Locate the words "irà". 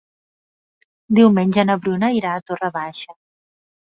2.21-2.31